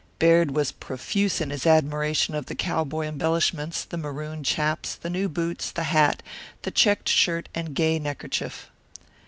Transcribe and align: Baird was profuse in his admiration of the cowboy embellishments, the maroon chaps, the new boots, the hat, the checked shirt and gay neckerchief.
Baird 0.17 0.55
was 0.55 0.71
profuse 0.71 1.39
in 1.41 1.51
his 1.51 1.67
admiration 1.67 2.33
of 2.33 2.47
the 2.47 2.55
cowboy 2.55 3.05
embellishments, 3.05 3.83
the 3.85 3.97
maroon 3.99 4.43
chaps, 4.43 4.95
the 4.95 5.11
new 5.11 5.29
boots, 5.29 5.69
the 5.71 5.83
hat, 5.83 6.23
the 6.63 6.71
checked 6.71 7.07
shirt 7.07 7.47
and 7.53 7.75
gay 7.75 7.99
neckerchief. 7.99 8.71